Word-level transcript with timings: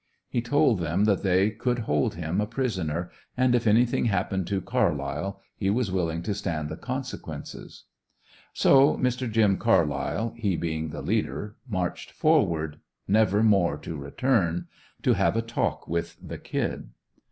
He 0.27 0.41
told 0.41 0.79
them 0.79 1.05
that 1.05 1.21
they 1.21 1.51
could 1.51 1.77
hold 1.77 2.15
him 2.15 2.41
a 2.41 2.47
prisoner, 2.47 3.11
and 3.37 3.53
if 3.53 3.67
anything 3.67 4.05
happened 4.05 4.47
to 4.47 4.59
Carlyle, 4.59 5.39
he 5.55 5.69
was 5.69 5.91
willing 5.91 6.23
to 6.23 6.33
stand 6.33 6.69
the 6.69 6.75
consequences. 6.75 7.83
So 8.51 8.97
Mr. 8.97 9.31
"Jim" 9.31 9.57
Carlyle, 9.59 10.33
he 10.35 10.57
being 10.57 10.89
the 10.89 11.03
leader, 11.03 11.55
marched 11.69 12.09
forward 12.09 12.79
never 13.07 13.43
more 13.43 13.77
to 13.77 13.95
return 13.95 14.65
to 15.03 15.13
have 15.13 15.35
a 15.37 15.43
talk 15.43 15.87
with 15.87 16.17
the 16.19 16.39
"Kid". 16.39 16.89